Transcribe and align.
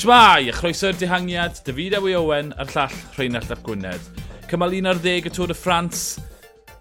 Shmai! 0.00 0.48
a 0.48 0.52
chroeso'r 0.56 0.96
dihangiad, 0.96 1.58
David 1.66 1.92
Ewy 1.98 2.14
Owen 2.16 2.54
a'r 2.56 2.70
llall 2.72 2.94
Rheinald 3.18 3.50
Ap 3.52 3.60
Gwynedd. 3.66 4.06
Cymal 4.48 4.72
un 4.78 4.86
ar 4.88 4.96
ddeg 4.96 5.26
y 5.28 5.32
Tôr 5.36 5.50
y 5.52 5.56
Ffrans, 5.58 6.04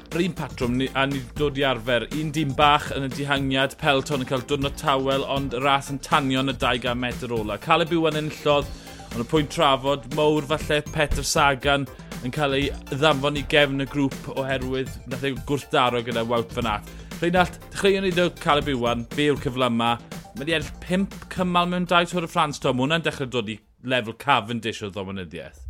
yr 0.06 0.22
un 0.24 0.36
patrwm 0.38 0.78
a 0.88 1.04
ni 1.04 1.20
dod 1.36 1.58
i 1.60 1.66
arfer. 1.68 2.06
Un 2.16 2.30
dim 2.32 2.54
bach 2.56 2.86
yn 2.96 3.10
y 3.10 3.12
dihangiad, 3.12 3.76
Pelton 3.82 4.24
yn 4.24 4.30
cael 4.30 4.46
dwrnod 4.48 4.78
tawel, 4.80 5.26
ond 5.36 5.58
y 5.58 5.60
ras 5.60 5.90
yn 5.92 6.00
tanio 6.06 6.46
yn 6.46 6.54
y 6.54 6.56
20 6.62 6.96
metr 7.02 7.34
ola. 7.36 7.58
Caleb 7.60 7.92
Iwan 7.98 8.22
yn 8.22 8.30
llodd, 8.38 8.70
ond 9.10 9.26
y 9.26 9.28
pwynt 9.34 9.52
trafod, 9.52 10.08
mowr 10.16 10.48
falle 10.54 10.80
Petr 10.88 11.28
Sagan 11.28 11.90
yn 12.24 12.32
cael 12.32 12.56
ei 12.56 12.70
ddamfon 12.94 13.42
i 13.42 13.44
gefn 13.52 13.84
y 13.84 13.90
grŵp 13.90 14.32
oherwydd 14.38 14.96
nath 15.12 15.28
ei 15.28 15.36
gwrthdaro 15.50 16.06
gyda 16.08 16.24
Wout 16.30 16.56
Fanat. 16.56 16.88
Rheinald, 17.20 17.60
dechreuwn 17.74 18.08
ni 18.08 18.16
ddod 18.16 18.40
Caleb 18.40 18.72
Iwan, 18.78 19.04
be 19.12 19.28
yw'r 19.28 19.44
cyfle 19.44 19.68
yma, 19.68 19.98
Mae 20.36 20.44
wedi 20.44 20.54
edrych 20.54 20.76
5 20.86 21.16
cymal 21.34 21.70
mewn 21.72 21.88
2 21.90 22.12
Tôr 22.12 22.26
y 22.28 22.30
Ffrans, 22.30 22.60
Tom. 22.62 22.82
hwnna'n 22.84 23.04
dechrau 23.06 23.30
dod 23.34 23.48
i 23.50 23.56
lefel 23.82 24.14
Cavendish 24.22 24.84
o 24.86 24.90
ddomonyddiaeth. 24.94 25.64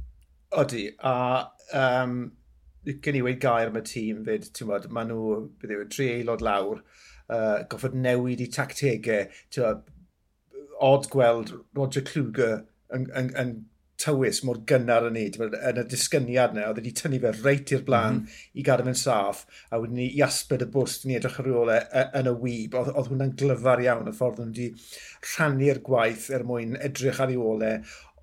Odi, 0.59 0.81
a 0.99 1.13
um, 1.79 2.17
gen 3.05 3.19
i 3.19 3.21
weid 3.23 3.39
gair 3.43 3.71
am 3.71 3.79
y 3.79 3.83
tîm 3.87 4.25
fyd, 4.27 4.49
ti'n 4.57 4.67
bod, 4.67 4.89
maen 4.95 5.13
nhw, 5.13 5.37
bydd 5.61 5.75
yw, 5.75 5.85
e, 5.85 5.87
tri 5.95 6.09
aelod 6.17 6.43
lawr, 6.43 6.83
uh, 7.31 7.61
goffod 7.71 7.95
newid 7.95 8.43
i 8.43 8.49
tactegau, 8.57 9.31
ti'n 9.53 9.67
bod, 9.67 9.87
odd 10.89 11.07
gweld 11.13 11.53
Roger 11.79 12.03
Kluger 12.11 12.59
yn, 12.95 13.07
yn, 13.15 13.31
yn 13.39 13.55
tywys 13.99 14.41
mor 14.47 14.61
gynnar 14.69 15.07
yn 15.09 15.15
ni, 15.17 15.25
yn 15.35 15.81
y 15.81 15.85
disgyniad 15.91 16.55
yna, 16.55 16.67
oedd 16.69 16.79
wedi 16.79 16.93
tynnu 16.95 17.19
fe 17.23 17.33
reit 17.41 17.73
i'r 17.75 17.85
blaen 17.87 18.21
mm. 18.21 18.35
i 18.59 18.65
gadw 18.65 18.85
fe'n 18.87 18.99
saff, 18.99 19.45
a 19.69 19.79
wedyn 19.81 19.99
ni 19.99 20.09
i 20.15 20.23
asbyd 20.25 20.65
y 20.65 20.69
bws, 20.73 20.99
ni 21.05 21.17
edrych 21.19 21.39
ar 21.41 21.49
reole 21.49 21.79
e, 21.83 22.05
yn 22.21 22.31
y 22.31 22.35
wyb, 22.43 22.77
oedd, 22.79 22.93
oedd 22.95 23.11
hwnna'n 23.11 23.35
glyfar 23.39 23.83
iawn, 23.83 24.11
y 24.11 24.15
ffordd 24.15 24.43
nhw 24.43 24.53
wedi 24.53 24.69
rhannu'r 25.33 25.81
gwaith 25.85 26.29
er 26.35 26.45
mwyn 26.47 26.77
edrych 26.79 27.19
ar 27.19 27.33
ei 27.33 27.39
reole, 27.39 27.73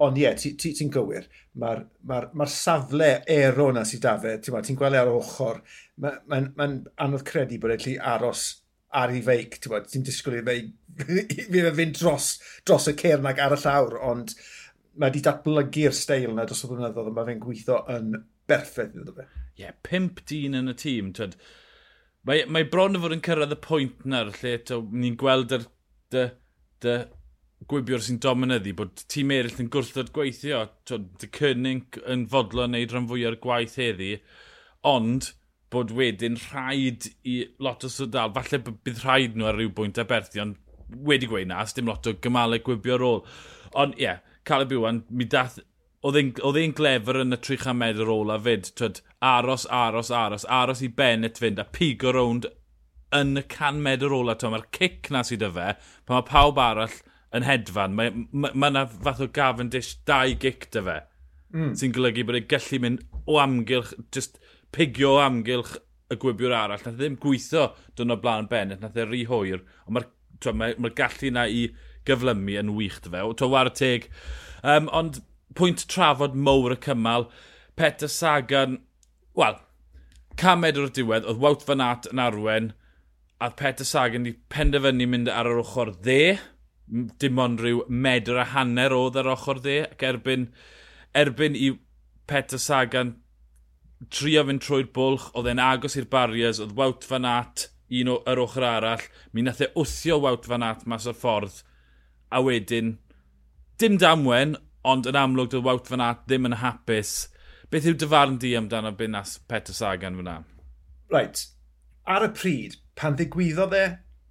ond 0.07 0.21
ie, 0.21 0.29
ti'n 0.37 0.57
ti, 0.61 0.73
ti 0.77 0.89
gywir, 0.93 1.29
mae'r 1.57 1.61
ma 1.61 1.73
r, 1.79 1.87
ma, 2.09 2.21
r, 2.21 2.29
ma 2.37 2.47
r 2.49 2.53
safle 2.53 3.11
ero 3.33 3.71
yna 3.73 3.85
sydd 3.89 4.05
da 4.05 4.17
fe, 4.21 4.37
ti'n 4.41 4.65
ti 4.65 4.77
gweld 4.77 4.97
e 4.97 5.01
ar 5.01 5.13
ochr, 5.13 5.63
mae'n 6.01 6.21
ma, 6.29 6.41
ma, 6.57 6.69
ma 6.73 6.97
anodd 7.07 7.25
credu 7.29 7.61
bod 7.61 7.77
e'n 7.77 8.01
aros 8.17 8.49
ar 8.97 9.13
ei 9.13 9.23
feic, 9.25 9.59
ti'n 9.61 10.05
disgwyl 10.05 10.41
i 10.41 10.45
fe 10.47 10.59
fynd 11.77 11.99
dros, 11.99 12.29
dros 12.65 12.89
y 12.89 12.95
cernag 12.97 13.41
ar 13.45 13.57
y 13.57 13.61
llawr, 13.61 13.99
ond 14.09 14.33
mae 14.97 15.11
wedi 15.11 15.23
datblygu'r 15.27 15.95
steil 15.97 16.33
yna 16.33 16.47
dros 16.49 16.65
y 16.65 16.73
blynyddoedd, 16.73 17.13
mae 17.15 17.29
fe'n 17.31 17.43
gweithio 17.43 17.83
yn 17.93 18.17
berffaith 18.49 18.97
iddo 18.97 19.15
fe. 19.17 19.29
Ie, 19.57 19.63
yeah, 19.65 19.79
pimp 19.87 20.25
dyn 20.29 20.59
yn 20.59 20.73
y 20.73 20.77
tîm. 20.77 21.13
Twed, 21.17 21.39
Mae, 22.27 22.43
mae 22.51 22.67
bron 22.67 22.99
yn 22.99 23.03
fod 23.05 23.15
yn 23.15 23.23
cyrraedd 23.23 23.55
y 23.55 23.59
pwynt 23.63 24.01
na, 24.11 24.25
lle 24.27 24.57
ni'n 24.99 25.15
gweld 25.21 25.53
yr 25.55 25.67
dy, 26.11 26.25
dy 26.83 26.95
gwybiwr 27.71 28.03
sy'n 28.03 28.19
dominyddu, 28.23 28.73
bod 28.79 29.05
tîm 29.13 29.31
eraill 29.35 29.61
yn 29.63 29.71
gwrthod 29.71 30.11
gweithio. 30.15 30.65
Dy 30.91 31.31
cynnig 31.37 32.01
yn 32.03 32.25
fodlo 32.33 32.67
yn 32.67 32.75
neud 32.75 32.95
rhan 32.95 33.07
fwy 33.11 33.29
o'r 33.31 33.39
gwaith 33.43 33.79
heddi, 33.79 34.17
ond 34.91 35.31
bod 35.71 35.95
wedyn 35.95 36.39
rhaid 36.49 37.07
i 37.27 37.37
lot 37.63 37.87
o 37.87 37.91
sodal, 37.93 38.35
falle 38.35 38.63
bydd 38.67 39.05
rhaid 39.05 39.39
nhw 39.39 39.47
ar 39.53 39.61
ryw 39.61 39.71
bwynt 39.79 40.03
a 40.03 40.07
berthi, 40.11 40.43
ond 40.43 40.59
wedi 41.07 41.31
gweud 41.31 41.51
na, 41.53 41.63
dim 41.79 41.91
lot 41.91 42.11
o 42.11 42.17
gymalau 42.27 42.63
gwybio 42.67 42.99
ar 42.99 43.07
ôl. 43.07 43.23
Ond 43.79 43.95
ie, 44.01 44.09
yeah, 44.09 44.36
Caleb 44.47 44.77
Iwan, 44.77 45.03
mi 45.11 45.27
dath 45.31 45.59
oedd 46.07 46.19
e'n 46.21 46.75
glefer 46.77 47.19
yn 47.23 47.35
y 47.35 47.39
300 47.41 47.75
medr 47.81 48.11
ola 48.13 48.37
fyd, 48.43 48.71
twyd, 48.79 49.01
aros, 49.25 49.67
aros, 49.73 50.13
aros, 50.15 50.47
aros 50.47 50.83
i 50.85 50.91
Bennett 50.93 51.41
fynd, 51.43 51.59
a 51.59 51.67
pigo 51.67 52.13
rownd 52.15 52.47
yn 53.17 53.41
y 53.41 53.43
100 53.43 53.83
medr 53.83 54.15
ola, 54.15 54.37
mae'r 54.39 54.69
cic 54.77 55.11
na 55.15 55.25
sydd 55.27 55.47
y 55.47 55.51
fe, 55.57 55.73
pan 56.07 56.21
mae 56.21 56.29
pawb 56.29 56.61
arall 56.63 56.95
yn 57.37 57.47
hedfan, 57.47 57.97
mae 57.97 58.13
yna 58.13 58.51
ma, 58.55 58.71
ma 58.71 58.85
fath 58.87 59.25
o 59.25 59.29
gafn 59.35 59.73
dish 59.73 59.97
dau 60.09 60.35
gic 60.43 60.69
dy 60.75 60.85
fe, 60.87 61.01
mm. 61.55 61.73
sy'n 61.81 61.97
golygu 61.97 62.27
bod 62.29 62.39
e'n 62.41 62.49
gallu 62.53 62.83
mynd 62.85 63.03
o 63.27 63.41
amgylch, 63.43 63.97
just 64.15 64.39
pigio 64.75 65.17
o 65.17 65.25
amgylch 65.25 65.75
y 66.13 66.21
gwybiwr 66.23 66.55
arall, 66.55 66.83
nath 66.85 66.95
e 66.95 67.01
ddim 67.01 67.19
gweithio 67.23 67.71
dyn 67.99 68.15
o 68.15 68.21
blaen 68.23 68.51
Bennett, 68.51 68.83
nath 68.83 68.99
e 68.99 69.07
rhy 69.09 69.25
hwyr, 69.31 69.65
ond 69.87 69.99
mae'r 69.99 70.11
ma, 70.55 70.71
r, 70.71 70.79
ma, 70.79 70.93
gallu 70.95 71.33
na 71.35 71.47
i 71.51 71.67
gyflymu 72.09 72.59
yn 72.63 72.75
wych 72.79 73.01
fe. 73.05 73.23
To 73.41 73.51
war 73.53 73.71
teg. 73.71 74.09
Um, 74.63 74.91
ond 74.93 75.21
pwynt 75.57 75.87
trafod 75.91 76.37
mowr 76.37 76.75
y 76.77 76.81
cymal. 76.87 77.29
Peter 77.77 78.09
Sagan, 78.09 78.81
wel, 79.37 79.59
camed 80.41 80.79
o'r 80.81 80.93
diwedd, 80.93 81.27
oedd 81.29 81.41
Wout 81.43 81.65
Van 81.69 81.83
Aert 81.85 82.09
yn 82.11 82.23
arwen, 82.23 82.71
a 83.41 83.51
Peter 83.53 83.85
Sagan 83.85 84.25
wedi 84.25 84.39
penderfynu 84.53 85.09
mynd 85.13 85.29
ar 85.33 85.49
yr 85.51 85.61
ochr 85.61 85.93
dde, 86.05 86.39
dim 87.21 87.41
ond 87.43 87.61
rhyw 87.61 87.83
medr 87.91 88.41
a 88.41 88.47
hanner 88.55 88.95
oedd 88.97 89.19
ar 89.21 89.29
ochr 89.35 89.61
dde, 89.61 89.79
ac 89.91 90.05
erbyn, 90.09 90.49
erbyn 91.17 91.59
i 91.59 91.73
Peter 92.31 92.61
Sagan 92.63 93.17
trio 94.13 94.45
fynd 94.49 94.65
trwy'r 94.65 94.91
bwlch, 94.97 95.31
oedd 95.37 95.49
e'n 95.53 95.63
agos 95.63 95.97
i'r 96.01 96.09
barriers, 96.13 96.61
oedd 96.63 96.77
Wout 96.79 97.05
Van 97.09 97.29
Aert 97.29 97.69
un 98.01 98.13
o'r 98.17 98.43
ochr 98.43 98.65
arall, 98.67 99.05
mi 99.33 99.45
nath 99.45 99.63
e 99.65 99.71
wthio 99.77 100.19
Wout 100.25 100.49
Van 100.51 100.65
Aert 100.67 100.87
mas 100.91 101.07
o'r 101.09 101.17
ffordd, 101.17 101.63
a 102.37 102.43
wedyn 102.45 102.97
dim 103.81 103.97
damwen, 104.01 104.57
ond 104.87 105.09
yn 105.09 105.19
amlwg 105.19 105.51
dy 105.53 105.61
Wout 105.65 105.89
Van 105.91 106.05
Aert 106.05 106.25
ddim 106.29 106.49
yn 106.49 106.61
hapus. 106.61 107.15
Beth 107.73 107.89
yw 107.89 107.97
dyfarn 107.99 108.39
di 108.43 108.53
amdano 108.59 108.93
Binas 108.97 109.37
Peter 109.51 109.75
Sagan 109.75 110.19
fyna? 110.21 110.39
Right. 111.13 111.43
Ar 112.07 112.29
y 112.29 112.31
pryd, 112.37 112.77
pan 112.99 113.17
ddigwyddodd 113.19 113.75
e, 113.75 113.85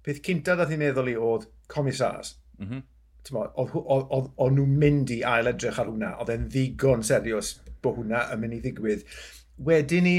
peth 0.06 0.22
cynta 0.24 0.56
dath 0.56 0.72
i'n 0.72 0.80
meddwl 0.80 1.12
i 1.12 1.16
oedd 1.30 1.48
comisars. 1.72 2.36
Mm 2.60 2.68
-hmm. 2.70 2.84
Oedd 3.36 4.54
nhw'n 4.54 4.76
mynd 4.80 5.10
i 5.12 5.20
ail 5.26 5.50
edrych 5.50 5.80
ar 5.82 5.90
hwnna. 5.90 6.14
Oedd 6.22 6.32
e'n 6.32 6.46
ddigon 6.52 7.02
serios 7.04 7.56
bod 7.82 7.98
hwnna 8.00 8.28
yn 8.34 8.42
mynd 8.42 8.56
i 8.56 8.62
ddigwydd. 8.64 9.02
Wedyn 9.66 10.06
ni, 10.06 10.16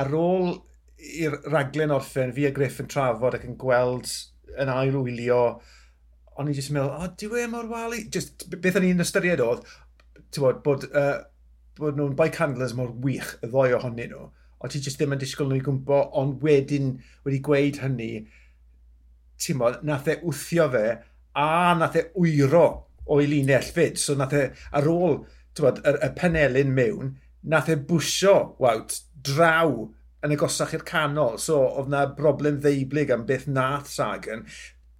ar 0.00 0.10
ôl 0.16 0.54
i'r 0.98 1.38
raglen 1.52 1.94
orffen, 1.94 2.32
fi 2.34 2.48
a 2.48 2.52
Griff 2.54 2.80
yn 2.82 2.90
trafod 2.90 3.36
ac 3.38 3.44
yn 3.46 3.58
gweld 3.60 4.10
yn 4.58 4.72
ail 4.72 4.96
wylio 4.96 5.42
o'n 6.38 6.50
i 6.50 6.54
jyst 6.56 6.70
yn 6.72 6.78
meddwl, 6.78 6.94
o, 6.94 7.04
oh, 7.04 7.12
diw 7.18 7.36
e 7.38 7.46
mor 7.50 7.68
wali? 7.70 8.04
Just, 8.14 8.46
beth 8.50 8.78
o'n 8.78 8.86
i'n 8.86 9.04
ystyried 9.04 9.42
oedd, 9.42 9.64
bod, 10.38 10.60
bod, 10.64 10.86
uh, 10.92 11.20
bod 11.78 11.98
nhw'n 11.98 12.16
bike 12.18 12.38
handlers 12.38 12.74
mor 12.78 12.92
wych, 13.04 13.34
y 13.42 13.50
ddoi 13.50 13.72
ohonyn 13.76 14.12
nhw, 14.12 14.28
o 14.58 14.70
ti 14.70 14.82
jyst 14.82 15.00
ddim 15.00 15.14
yn 15.16 15.22
disgwyl 15.22 15.50
nhw 15.50 15.60
i 15.60 15.64
gwmpo, 15.66 16.00
ond 16.18 16.42
wedyn 16.44 16.96
wedi 17.26 17.40
gweud 17.46 17.80
hynny, 17.82 18.12
ti'n 19.38 19.60
bod, 19.60 19.82
nath 19.86 20.10
e 20.10 20.18
wthio 20.22 20.68
fe, 20.72 20.86
a 21.38 21.74
nath 21.78 21.98
e 21.98 22.04
wyro 22.18 22.66
o'i 23.08 23.28
linell 23.30 23.70
fyd. 23.74 23.98
So 24.00 24.16
nath 24.18 24.34
e, 24.36 24.48
ar 24.74 24.88
ôl 24.90 25.20
bod, 25.58 25.80
y, 25.82 25.94
y 26.06 26.10
penelyn 26.18 26.74
mewn, 26.74 27.14
nath 27.50 27.70
e 27.72 27.78
bwysio, 27.88 28.34
wawt, 28.62 29.00
draw 29.26 29.88
yn 30.26 30.34
agosach 30.34 30.74
i'r 30.74 30.86
canol. 30.86 31.38
So, 31.42 31.60
oedd 31.78 31.90
na 31.92 32.04
broblem 32.18 32.60
ddeiblyg 32.62 33.12
am 33.14 33.26
beth 33.28 33.46
nath 33.50 33.90
Sagan. 33.90 34.44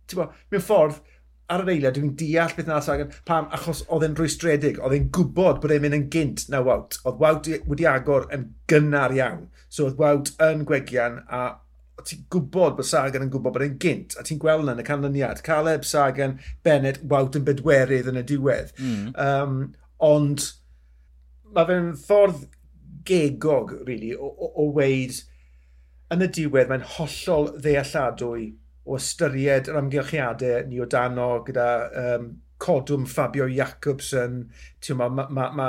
Ti'n 0.08 0.22
bod, 0.22 0.36
mewn 0.52 0.64
ffordd, 0.64 1.00
ar 1.48 1.62
yr 1.64 1.70
eiliad, 1.72 1.96
dwi'n 1.96 2.16
deall 2.20 2.52
beth 2.56 2.66
yna 2.68 2.80
Sagan, 2.84 3.14
pam, 3.28 3.48
achos 3.56 3.80
oedd 3.88 4.04
e'n 4.04 4.16
rwystredig, 4.18 4.80
oedd 4.84 4.96
e'n 4.96 5.08
gwybod 5.14 5.62
bod 5.62 5.72
e'n 5.72 5.84
mynd 5.84 5.96
yn 5.96 6.04
gynt 6.12 6.44
na 6.52 6.60
Wout. 6.64 6.98
Oedd 7.08 7.22
Wout 7.22 7.48
wedi 7.70 7.88
agor 7.88 8.28
yn 8.34 8.50
gynnar 8.70 9.14
iawn. 9.16 9.46
So 9.72 9.88
oedd 9.88 9.96
Wout 10.00 10.34
yn 10.44 10.66
gwegian 10.68 11.22
a 11.32 11.46
ti'n 12.04 12.26
gwybod 12.32 12.76
bod 12.78 12.86
Sagan 12.86 13.24
yn 13.24 13.32
gwybod 13.32 13.56
bod 13.56 13.64
e'n 13.64 13.78
gynt, 13.82 14.14
a 14.20 14.26
ti'n 14.26 14.40
gweld 14.42 14.70
yn 14.70 14.82
y 14.82 14.86
canlyniad. 14.86 15.42
Caleb, 15.46 15.88
Sagan, 15.88 16.36
Bennett, 16.66 17.00
Wout 17.08 17.38
yn 17.38 17.48
bedwerydd 17.48 18.12
yn 18.12 18.20
y 18.20 18.26
diwedd. 18.28 18.74
Mm. 18.82 19.10
Um, 19.16 19.58
ond 20.04 20.44
mae 21.56 21.68
fe'n 21.68 21.90
ffordd 22.04 22.44
gegog, 23.08 23.72
really, 23.88 24.12
o, 24.14 24.28
o, 24.28 24.52
o 24.62 24.70
weid, 24.76 25.16
yn 26.12 26.24
y 26.24 26.28
diwedd 26.38 26.70
mae'n 26.70 26.86
hollol 26.96 27.54
ddealladwy 27.56 28.50
o 28.88 28.96
ystyried 28.96 29.68
yr 29.68 29.78
amgylchiadau 29.82 30.66
ni 30.68 30.80
o 30.80 30.88
dano 30.88 31.28
gyda 31.46 31.68
um, 32.02 32.28
codwm 32.58 33.06
Fabio 33.06 33.46
Jacobson. 33.52 34.42
Mae 34.88 35.14
ma, 35.14 35.26
ma, 35.28 35.48
ma, 35.54 35.68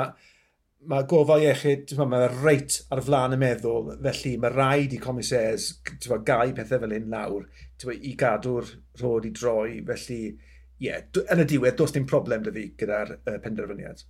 ma 0.90 1.00
gofal 1.08 1.44
iechyd, 1.44 1.92
mae 2.00 2.28
reit 2.40 2.80
ar 2.90 3.02
flaen 3.04 3.36
y 3.36 3.40
meddwl, 3.40 3.92
felly 4.06 4.36
mae 4.40 4.54
rhaid 4.54 4.96
i 4.96 5.02
comisers 5.02 5.72
ma, 6.08 6.20
gau 6.30 6.54
pethau 6.56 6.84
fel 6.84 6.96
un 6.96 7.10
lawr 7.12 7.44
ma, 7.84 7.96
i 7.96 8.14
gadw'r 8.24 8.72
rhod 9.02 9.28
i 9.28 9.34
droi. 9.36 9.82
Felly, 9.90 10.22
ie, 10.80 10.88
yeah, 10.88 11.04
yn 11.28 11.44
y 11.44 11.48
diwedd, 11.52 11.76
dos 11.78 11.92
dim 11.96 12.08
problem 12.08 12.46
dy 12.46 12.56
fi 12.56 12.66
gyda'r 12.80 13.14
uh, 13.20 13.36
penderfyniad 13.44 14.06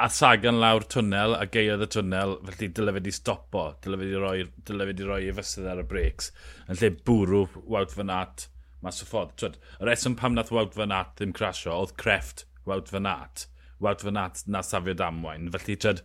a 0.00 0.08
sagan 0.08 0.60
lawr 0.62 0.86
twnnel 0.88 1.34
a 1.36 1.44
geiodd 1.52 1.84
y 1.84 1.88
twnnel, 1.92 2.38
felly 2.46 2.70
dyle 2.76 2.94
fe 2.96 3.02
di 3.04 3.12
stopo, 3.12 3.66
dyle 3.84 3.98
fe 4.00 4.08
di 4.08 4.22
roi, 4.22 4.46
dyle 4.66 4.86
fe 4.88 4.94
di 4.96 5.08
roi 5.08 5.20
i 5.28 5.34
fysydd 5.36 5.68
ar 5.68 5.82
y 5.82 5.84
breaks, 5.90 6.30
yn 6.68 6.80
lle 6.80 6.90
bwrw 7.04 7.42
Wout 7.66 7.92
Van 7.98 8.12
Aert 8.14 8.46
mas 8.84 9.02
o 9.04 9.08
ffordd. 9.08 9.34
Twyd, 9.40 9.58
y 9.80 9.88
reswm 9.88 10.16
pam 10.16 10.36
nath 10.36 10.52
Wout 10.54 10.76
Van 10.78 10.94
Aert 10.96 11.18
ddim 11.18 11.34
crasio 11.36 11.74
oedd 11.76 11.96
crefft 12.00 12.46
Wout 12.68 12.88
Van 12.92 13.08
Aert. 13.10 13.46
Wout 13.80 14.04
Van 14.04 14.20
Aert 14.20 14.44
na 14.48 14.62
safio 14.64 14.96
damwain. 14.96 15.50
Felly, 15.52 15.76
twyd, 15.84 16.02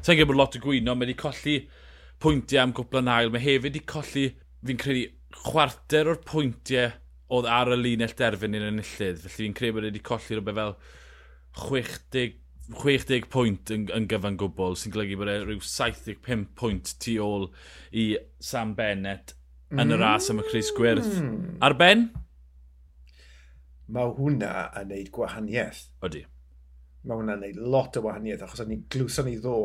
sa'n 0.00 0.18
gwybod 0.20 0.38
lot 0.38 0.58
o 0.58 0.62
gwyno, 0.62 0.94
mae 0.94 1.08
wedi 1.08 1.18
colli 1.18 1.56
pwyntiau 2.22 2.62
am 2.62 2.74
gwpla'n 2.78 3.10
ail. 3.10 3.32
Mae 3.34 3.42
hefyd 3.42 3.68
wedi 3.68 3.84
colli, 3.94 4.28
fi'n 4.62 4.82
credu, 4.82 5.08
chwarter 5.42 6.12
o'r 6.12 6.22
pwyntiau 6.28 6.94
oedd 7.32 7.48
ar 7.48 7.72
y 7.74 7.78
linell 7.80 8.14
derfyn 8.18 8.58
i'n 8.58 8.68
enillydd. 8.70 9.22
Felly 9.24 9.38
fi'n 9.38 9.58
credu 9.58 9.78
bod 9.78 9.88
wedi 9.88 10.04
colli 10.06 10.38
rhywbeth 10.38 10.60
fel 10.60 10.76
60 11.58 12.38
60 12.76 13.28
pwynt 13.32 13.72
yn, 13.74 13.86
yn 13.94 14.08
gyfan 14.10 14.38
gwbl, 14.40 14.76
sy'n 14.78 14.94
golygu 14.94 15.18
bod 15.20 15.30
e 15.32 15.38
rhyw 15.42 15.62
75 15.66 16.48
pwynt 16.58 16.94
tu 17.02 17.16
ôl 17.22 17.48
i 17.92 18.12
Sam 18.42 18.74
Bennett 18.78 19.34
yn 19.72 19.94
y 19.94 19.98
ras 20.00 20.28
am 20.30 20.42
y 20.42 20.46
Chris 20.50 20.70
Gwyrth. 20.76 21.14
Mm. 21.20 21.56
Ar 21.64 21.76
ben? 21.78 22.06
Mae 23.92 24.12
hwnna 24.16 24.68
yn 24.80 24.92
neud 24.92 25.10
gwahaniaeth. 25.14 25.86
Odi. 26.04 26.24
Mae 27.02 27.18
hwnna'n 27.18 27.42
neud 27.42 27.60
lot 27.74 27.96
o 27.98 28.04
wahaniaeth, 28.04 28.44
achos 28.46 28.66
ni 28.68 28.82
glwson 28.92 29.28
ni 29.28 29.38
ddo 29.40 29.56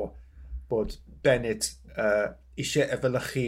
bod 0.72 0.96
Bennett 1.24 1.70
uh, 1.96 2.34
eisiau 2.58 2.88
efelychu 2.96 3.48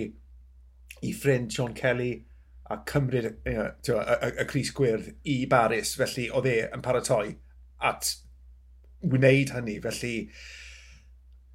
i 1.05 1.13
ffrind 1.15 1.53
Sean 1.55 1.73
Kelly 1.73 2.25
a 2.69 2.77
cymryd 2.85 3.31
you 3.45 3.53
know, 3.53 3.71
y, 3.87 4.15
y, 4.27 4.31
y 4.43 4.45
Cris 4.45 4.71
Gwyrdd 4.75 5.13
i 5.25 5.37
Baris, 5.49 5.95
felly 5.97 6.27
oedd 6.29 6.49
e 6.51 6.57
yn 6.67 6.83
paratoi 6.85 7.33
at 7.89 8.13
wneud 9.03 9.53
hynny. 9.55 9.79
Felly, 9.83 10.13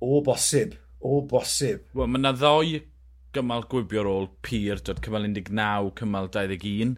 o 0.01 0.21
bosib, 0.25 0.77
o 1.01 1.21
bosib. 1.29 1.87
Wel, 1.95 2.11
mae 2.11 2.23
yna 2.23 2.35
ddoi 2.37 2.83
gymal 3.35 3.67
gwybio 3.71 4.05
ar 4.05 4.11
ôl 4.11 4.31
pyr, 4.47 4.81
dod 4.87 5.03
cymal 5.05 5.27
19, 5.27 5.93
cymal 5.99 6.31
21. 6.35 6.97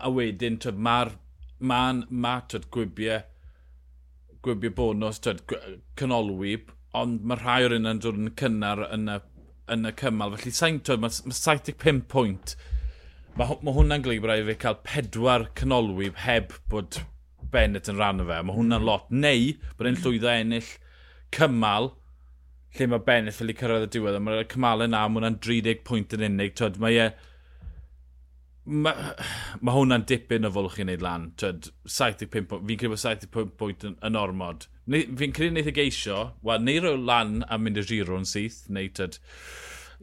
A 0.00 0.10
wedyn, 0.12 0.58
mae'r 0.88 1.12
ma'n 1.60 2.04
ma, 2.10 2.38
twyd, 2.48 2.68
gwibio, 2.74 3.20
gwybio 4.44 4.72
bonus, 4.76 5.20
twyd, 5.24 5.42
canolwi, 5.98 6.56
ond 6.96 7.24
mae 7.28 7.40
rhai 7.40 7.66
o'r 7.66 7.76
un 7.76 7.90
yn 7.92 8.00
dod 8.02 8.20
yn 8.20 8.32
cynnar 8.40 8.86
yn 8.88 9.10
y, 9.12 9.18
yn 9.72 9.90
y 9.90 9.92
cymal. 10.00 10.36
Felly, 10.36 10.54
sain, 10.56 10.80
twyd, 10.80 11.04
mae, 11.04 11.20
mae 11.28 11.38
75 11.40 12.06
pwynt. 12.12 12.56
Mae, 13.36 13.58
mae 13.60 13.76
hwnna'n 13.76 14.04
golygu 14.04 14.24
bod 14.24 14.32
rhaid 14.32 14.48
fi 14.48 14.58
cael 14.64 14.80
pedwar 14.86 15.50
canolwyb 15.58 16.24
heb 16.24 16.56
bod 16.72 17.02
Bennett 17.52 17.90
yn 17.92 18.00
rhan 18.00 18.24
o 18.24 18.26
fe. 18.28 18.40
Mae 18.42 18.56
hwnna'n 18.56 18.86
lot. 18.86 19.06
Neu 19.12 19.54
bod 19.76 19.90
e'n 19.90 20.00
llwyddo 20.02 20.32
ennill 20.32 20.74
cymal 21.34 21.92
lle 22.76 22.90
mae 22.90 23.04
Bennett 23.06 23.36
fel 23.36 23.52
i 23.52 23.56
cyrraedd 23.56 23.86
y 23.88 23.92
diwedd. 23.96 24.18
Mae'r 24.22 24.48
cymal 24.52 24.84
yna, 24.86 25.06
mae 25.08 25.20
hwnna'n 25.20 25.40
30 25.44 25.82
pwynt 25.86 26.16
yn 26.16 26.26
unig. 26.30 26.54
Twyd, 26.58 26.78
mae 26.82 27.00
e... 27.06 27.08
Mae, 28.66 29.12
ma 29.62 29.76
hwnna'n 29.76 30.04
dipyn 30.10 30.48
o 30.48 30.50
fwlch 30.54 30.80
i 30.80 30.86
wneud 30.86 31.04
lan. 31.04 31.28
Twyd, 31.40 31.70
75 31.86 32.48
pwynt. 32.50 32.66
Fi'n 32.66 32.80
credu 32.82 32.94
bod 32.94 33.02
75 33.02 33.54
pwynt 33.60 33.86
yn, 33.86 33.94
yn 34.08 34.18
ormod. 34.20 34.66
Fi'n 34.90 35.36
credu 35.36 35.52
wneud 35.54 35.70
y 35.70 35.72
e 35.72 35.76
geisio, 35.76 36.18
wel, 36.46 36.66
neu 36.66 36.82
roi 36.82 36.96
lan 36.98 37.40
a 37.46 37.58
mynd 37.62 37.80
y 37.82 37.86
giro 37.86 38.18
yn 38.18 38.28
syth, 38.28 38.64
neu 38.72 38.90
tyd... 38.94 39.20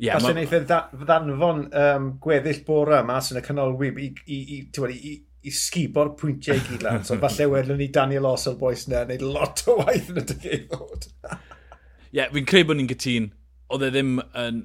Yeah, 0.01 0.17
Falle 0.17 0.33
ma... 0.33 0.41
wneud 0.41 0.55
e 0.57 1.03
ddanfon 1.03 1.67
um, 1.77 2.05
gweddill 2.23 2.63
bora 2.65 3.03
mas 3.05 3.29
yn 3.29 3.37
y 3.37 3.43
canolwyb 3.45 3.99
i, 4.01 4.07
i, 4.25 4.39
i, 4.55 4.57
i, 4.65 4.95
i 5.11 5.13
i 5.43 5.51
sgibo'r 5.53 6.13
pwyntiau 6.19 6.59
i 6.59 6.65
gyd 6.67 6.85
lan. 6.85 7.03
So 7.07 7.17
falle 7.21 7.49
wedyn 7.51 7.79
ni 7.79 7.89
Daniel 7.93 8.29
Os 8.29 8.47
o'r 8.49 8.59
boes 8.59 8.85
yna, 8.87 9.03
wneud 9.07 9.25
lot 9.25 9.63
o 9.67 9.77
waith 9.81 10.11
yn 10.13 10.21
y 10.21 10.25
dygeifod. 10.31 11.09
Ie, 11.23 12.19
yeah, 12.19 12.31
fi'n 12.31 12.47
credu 12.49 12.71
bod 12.71 12.79
ni'n 12.79 12.89
gytun. 12.91 13.31
Oedd 13.73 13.87
e 13.87 13.91
ddim 13.93 14.17
yn 14.39 14.63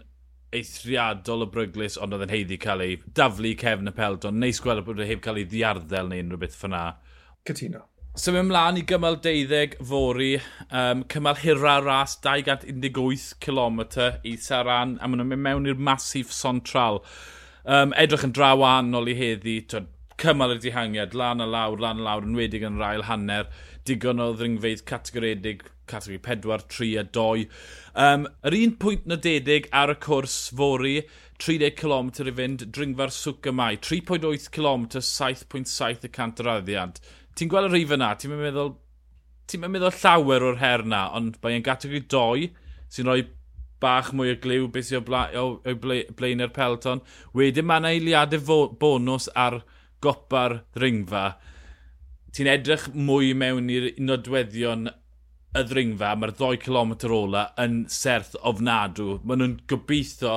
eithriadol 0.54 1.44
o 1.44 1.50
bryglis, 1.52 1.98
ond 2.00 2.14
oedd 2.14 2.24
e'n 2.24 2.32
heiddi 2.32 2.58
cael 2.62 2.84
ei 2.84 2.96
daflu 3.18 3.52
cefn 3.58 3.90
y 3.90 3.94
pelton. 3.96 4.38
Neis 4.40 4.62
gweld 4.64 4.86
bod 4.86 5.02
e 5.02 5.08
heb 5.08 5.22
cael 5.24 5.42
ei 5.42 5.48
ddiarddel 5.48 6.10
neu 6.12 6.24
unrhyw 6.24 6.42
beth 6.44 6.56
fyna. 6.58 6.82
Cytuno. 7.48 7.84
So 8.18 8.32
mynd 8.34 8.48
mlaen 8.48 8.80
i 8.80 8.82
gymal 8.88 9.20
12 9.22 9.76
fori, 9.86 10.32
um, 10.74 11.04
cymal 11.12 11.38
hira 11.38 11.76
ras 11.84 12.16
218 12.24 13.36
km 13.44 13.84
i 14.26 14.32
Saran, 14.42 14.96
a 14.98 15.06
maen 15.06 15.20
nhw'n 15.20 15.30
mynd 15.34 15.44
mewn 15.44 15.68
i'r 15.70 15.84
masif 15.90 16.32
Sontral. 16.34 16.98
Um, 17.68 17.92
edrych 18.00 18.24
yn 18.26 18.32
draw 18.34 18.64
anol 18.66 19.12
i 19.12 19.14
heddi, 19.14 19.60
twyd, 19.70 19.86
cymal 20.18 20.54
y 20.56 20.58
dihangiad, 20.62 21.14
lan 21.18 21.42
a 21.42 21.46
lawr, 21.48 21.80
lan 21.82 22.02
a 22.02 22.06
lawr, 22.08 22.26
yn 22.26 22.36
wedig 22.38 22.64
yn 22.66 22.78
rhael 22.80 23.04
hanner, 23.08 23.46
digon 23.88 24.22
o 24.22 24.32
ddringfeidd 24.36 24.84
categoredig, 24.88 25.62
categori 25.88 26.20
4, 26.26 26.66
3 26.74 26.90
a 27.00 27.04
2. 27.16 27.46
Um, 28.04 28.26
yr 28.46 28.58
un 28.58 28.74
pwynt 28.82 29.08
nodedig 29.10 29.70
ar 29.74 29.94
y 29.94 29.96
cwrs 30.04 30.36
fori, 30.58 30.98
30 31.38 31.76
km 31.78 32.10
i 32.26 32.34
fynd, 32.40 32.66
dringfa'r 32.74 33.14
swc 33.14 33.48
y 33.48 33.54
mai, 33.54 33.72
3.8 33.78 34.50
km, 34.54 34.90
7.7 34.98 36.10
y 36.10 36.12
cant 36.14 36.42
yr 36.42 36.52
addiad. 36.58 37.00
Ti'n 37.38 37.50
gweld 37.52 37.70
y 37.70 37.74
rif 37.76 37.94
yna, 37.94 38.12
ti'n 38.18 38.34
meddwl, 38.34 38.74
ti'n 39.48 39.64
meddwl 39.64 39.94
llawer 40.02 40.46
o'r 40.50 40.62
her 40.62 40.84
na, 40.84 41.06
ond 41.14 41.38
mae 41.42 41.56
e'n 41.56 41.66
gategori 41.66 42.04
2, 42.10 42.48
sy'n 42.92 43.08
rhoi 43.08 43.28
bach 43.78 44.10
mwy 44.16 44.32
o 44.34 44.38
gliw 44.42 44.66
beth 44.74 44.88
sy'n 44.90 45.06
o'i 45.06 45.74
blaen 45.78 46.42
o'r 46.42 46.54
pelton. 46.54 47.02
Wedyn 47.38 47.68
mae 47.68 47.82
yna 47.84 47.92
eiliadau 47.94 48.72
bonus 48.80 49.30
ar 49.38 49.60
gopa'r 50.04 50.60
ddringfa, 50.76 51.24
ti'n 52.34 52.50
edrych 52.52 52.88
mwy 52.94 53.32
mewn 53.38 53.70
i'r 53.72 53.90
nodweddion 54.02 54.88
y 54.88 55.64
ddringfa, 55.64 56.12
mae'r 56.20 56.34
2 56.38 56.60
km 56.64 56.94
ola 57.16 57.48
yn 57.60 57.80
serth 57.92 58.36
ofnadw. 58.46 59.18
Maen 59.24 59.42
nhw'n 59.42 59.58
gobeithio 59.70 60.36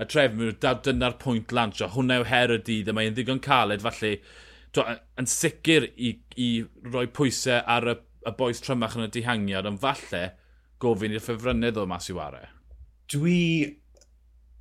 y 0.00 0.06
trefnwyr, 0.10 0.56
dyna'r 0.58 1.18
pwynt 1.22 1.54
lansio. 1.54 1.90
Hwna 1.94 2.20
yw 2.22 2.26
her 2.30 2.54
y 2.54 2.58
dydd, 2.66 2.90
a 2.90 2.96
mae'n 2.96 3.16
ddigon 3.16 3.42
caled, 3.44 3.84
falle, 3.84 4.16
to, 4.74 4.86
yn 5.20 5.30
sicr 5.30 5.88
i, 5.94 6.16
i 6.40 6.48
roi 6.90 7.06
pwysau 7.14 7.62
ar 7.76 7.90
y, 7.92 7.96
y 8.24 8.34
boes 8.38 8.62
trymach 8.64 8.96
yn 8.98 9.06
y 9.06 9.12
dihangiad, 9.14 9.68
ond 9.70 9.82
falle 9.82 10.24
gofyn 10.82 11.14
i'r 11.14 11.22
ffefrynydd 11.22 11.80
o 11.80 11.86
mas 11.90 12.10
i 12.10 12.16
ware. 12.16 12.46
Dwi 13.12 13.40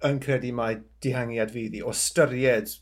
yn 0.04 0.20
credu 0.24 0.52
mae 0.56 0.82
dihangiad 1.04 1.54
fi 1.54 1.70
ddi, 1.70 1.84
o 1.86 1.94
styried 1.96 2.74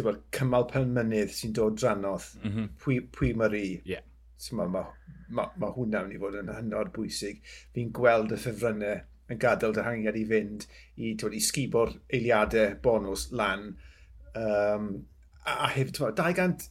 bod, 0.00 0.22
cymal 0.32 0.64
penmynydd 0.70 1.34
sy'n 1.36 1.52
dod 1.56 1.76
dranodd, 1.76 2.24
mm 2.40 2.50
-hmm. 2.50 2.72
pwy, 2.80 2.98
pwy 3.12 3.32
mae'r 3.36 3.56
i. 3.58 3.66
Yeah. 3.92 4.08
Mae 4.58 4.70
ma, 4.72 4.82
ma, 5.30 5.46
ma 5.60 5.68
hwnna 5.76 6.00
yn 6.06 6.16
i 6.16 6.18
fod 6.18 6.38
yn 6.40 6.50
hynod 6.50 6.90
bwysig. 6.96 7.42
Fi'n 7.76 7.92
gweld 7.94 8.32
y 8.34 8.38
ffefrynnau 8.40 9.02
yn 9.30 9.40
gadael 9.42 9.74
dyhangiad 9.76 10.18
i 10.18 10.24
fynd 10.32 10.66
i, 10.96 11.12
bod, 11.20 11.36
i 11.36 11.42
sgibo'r 11.44 11.92
eiliadau 12.08 12.76
bonus 12.82 13.28
lan. 13.36 13.68
Um, 14.34 14.88
a, 15.44 15.66
a 15.66 15.68
heb, 15.76 15.92
bod, 15.98 16.16
200 16.18 16.70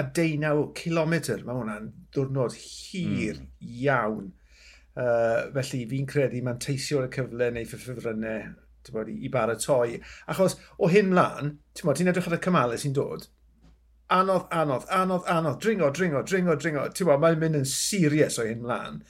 a 0.00 0.06
29 0.08 0.72
km, 0.78 1.14
mae 1.44 1.58
hwnna'n 1.58 1.90
diwrnod 2.14 2.56
hir 2.56 3.42
mm. 3.42 3.50
iawn. 3.84 4.32
Uh, 4.92 5.48
felly 5.54 5.86
fi'n 5.88 6.08
credu 6.08 6.42
mae'n 6.44 6.60
teisio 6.60 7.04
y 7.04 7.12
cyfle 7.12 7.48
neu 7.52 7.68
ffefrynnau 7.68 8.50
bod, 8.90 9.10
i 9.12 9.30
baratoi. 9.32 10.00
Achos 10.32 10.58
o 10.78 10.90
hyn 10.90 11.12
mlaen, 11.12 11.56
ti'n 11.78 12.10
edrych 12.10 12.28
ar 12.30 12.38
y 12.38 12.42
cymalau 12.42 12.80
sy'n 12.80 12.96
dod, 12.96 13.28
anodd, 14.12 14.48
anodd, 14.50 14.88
anodd, 14.90 15.28
anodd, 15.30 15.60
dringo, 15.62 15.90
dringo, 15.90 16.22
dringo, 16.26 16.56
dringo. 16.56 16.88
Ti'n 16.90 17.08
bod, 17.08 17.20
mae'n 17.22 17.38
mynd 17.40 17.60
yn 17.62 17.68
serious 17.68 18.40
o 18.42 18.46
hyn 18.48 18.64
mlaen. 18.64 19.02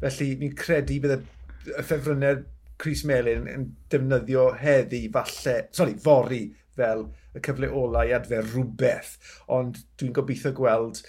Felly, 0.00 0.32
mi'n 0.40 0.56
credu 0.56 0.98
bydd 1.04 1.20
y 1.20 1.84
ffefrynnau 1.84 2.42
Chris 2.80 3.04
Melin 3.04 3.48
yn 3.52 3.68
defnyddio 3.92 4.50
heddi, 4.56 5.04
falle, 5.12 5.56
sori, 5.76 5.96
fori 6.00 6.42
fel 6.76 7.06
y 7.36 7.42
cyfle 7.44 7.68
ola 7.76 8.06
i 8.08 8.14
adfer 8.16 8.46
rhywbeth. 8.46 9.16
Ond 9.52 9.82
dwi'n 10.00 10.14
gobeithio 10.16 10.54
gweld 10.56 11.02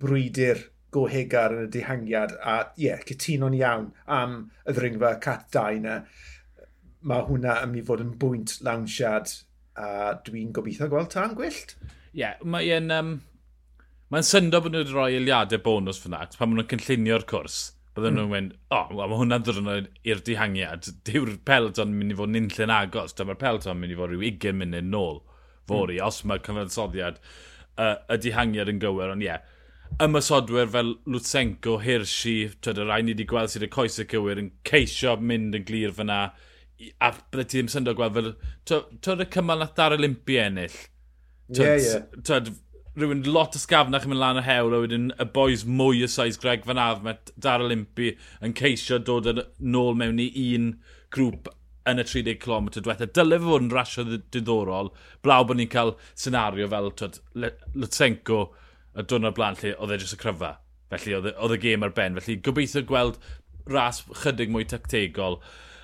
brwydr 0.00 0.64
gohegar 0.94 1.54
yn 1.54 1.68
y 1.68 1.70
dihangiad 1.76 2.34
a 2.40 2.56
ie, 2.74 2.88
yeah, 2.88 3.02
cytuno'n 3.06 3.56
iawn 3.58 3.90
am 4.10 4.40
y 4.66 4.74
ddringfa 4.74 5.14
cat 5.22 5.46
2 5.54 5.82
na 5.84 6.00
mae 7.06 7.24
hwnna 7.28 7.56
yn 7.64 7.72
mynd 7.72 7.82
i 7.82 7.86
fod 7.88 8.04
yn 8.04 8.14
bwynt 8.20 8.58
lawnsiad 8.66 9.32
a 9.80 10.14
dwi'n 10.26 10.52
gobeithio 10.56 10.88
gweld 10.92 11.12
tan 11.14 11.34
gwyllt. 11.38 11.76
Ie, 11.80 12.22
yeah, 12.22 12.40
mae'n 12.42 12.90
um, 12.94 13.12
mae 14.12 14.26
syndo 14.26 14.60
bod 14.60 14.74
nhw 14.74 14.82
wedi 14.84 14.96
rhoi 14.96 15.18
eiliadau 15.18 15.62
bonus 15.64 16.00
fyna, 16.02 16.24
pan 16.36 16.50
maen 16.50 16.62
nhw'n 16.62 16.72
cynllunio'r 16.74 17.26
cwrs. 17.30 17.60
Bydden 17.96 18.18
nhw'n 18.18 18.30
mynd, 18.30 18.52
o, 18.70 18.80
oh, 18.80 18.90
mae 18.98 19.18
hwnna'n 19.18 19.46
ddwrnod 19.46 19.88
i'r 20.06 20.20
dihangiad. 20.26 20.90
Dyw'r 21.06 21.32
pelton 21.46 21.94
mynd 21.96 22.14
i 22.14 22.18
fod 22.18 22.30
yn 22.30 22.44
unllun 22.44 22.74
agos. 22.74 23.16
Dyma'r 23.18 23.38
pelton 23.40 23.80
mynd 23.80 23.94
i 23.94 23.98
fod 23.98 24.12
rhyw 24.12 24.26
20 24.26 24.60
munud 24.60 24.90
nôl 24.92 25.18
fori, 25.70 25.98
mm. 25.98 26.04
os 26.06 26.20
mae 26.26 26.42
cyfansoddiad 26.46 27.18
uh, 27.20 27.96
y 28.10 28.20
dihangiad 28.22 28.70
yn 28.70 28.78
gywir. 28.82 29.10
Ond 29.14 29.24
ie, 29.24 29.30
yeah, 29.32 29.42
ymysodwyr 30.04 30.70
fel 30.70 30.94
Lutsenko, 31.10 31.80
Hirschi, 31.82 32.36
twyd, 32.62 32.78
y 32.78 32.86
rai 32.86 33.02
ni 33.02 33.14
wedi 33.14 33.26
gweld 33.30 33.52
sydd 33.52 33.66
y 33.66 33.70
coesau 33.74 34.06
cywir 34.10 34.40
yn 34.42 34.52
ceisio 34.68 35.16
mynd 35.18 35.58
yn 35.58 35.66
glir 35.66 35.94
fyna 35.96 36.20
a 37.00 37.12
bydde 37.12 37.46
ti 37.46 37.60
ddim 37.60 37.70
syndod 37.72 37.98
gweld 37.98 38.16
fel... 38.16 38.32
Twyd 38.70 39.24
y 39.24 39.28
cymal 39.34 39.62
nath 39.62 39.76
dar 39.78 39.94
Olympia 39.96 40.48
ennill. 40.48 40.76
Ie, 41.50 41.62
ie. 41.62 41.86
yeah. 41.86 42.50
rhywun 42.98 43.22
lot 43.26 43.54
o 43.56 43.60
sgafnach 43.62 44.04
yn 44.06 44.12
mynd 44.12 44.20
lan 44.20 44.40
y 44.40 44.44
hewl, 44.44 44.74
a 44.74 44.80
wedyn 44.82 45.10
y 45.22 45.26
boys 45.34 45.62
mwy 45.66 46.02
o 46.04 46.08
sais 46.10 46.38
Greg 46.40 46.66
Van 46.66 46.80
Afmet 46.82 47.30
dar 47.38 47.62
Olympi 47.64 48.14
yn 48.44 48.54
ceisio 48.58 48.98
dod 48.98 49.28
yn 49.30 49.42
nôl 49.62 49.94
mewn 49.98 50.18
i 50.22 50.28
un 50.58 50.72
grŵp 51.14 51.48
yn 51.90 52.02
y 52.02 52.06
30 52.06 52.40
km 52.42 52.72
diwetha. 52.76 53.08
Dyle 53.08 53.38
fe 53.38 53.46
fod 53.46 53.66
yn 53.66 53.70
rasio 53.74 54.04
diddorol, 54.08 54.90
blaw 55.24 55.46
bod 55.46 55.60
ni'n 55.60 55.70
cael 55.72 55.94
senario 56.14 56.68
fel 56.72 56.90
twyd, 56.98 57.20
Lutsenko 57.78 58.42
y 58.98 59.06
dwrn 59.06 59.30
o'r 59.30 59.38
blaen 59.38 59.58
lle 59.60 59.76
oedd 59.78 59.94
e 59.94 60.00
jyst 60.02 60.18
y 60.18 60.20
cryfa. 60.20 60.56
Felly 60.90 61.16
oedd 61.16 61.30
e, 61.30 61.34
y 61.54 61.62
gêm 61.62 61.86
ar 61.86 61.94
ben. 61.96 62.18
Felly 62.18 62.40
gobeithio 62.42 62.82
gweld 62.86 63.20
ras 63.70 64.02
chydig 64.24 64.50
mwy 64.50 64.66
tactegol. 64.68 65.38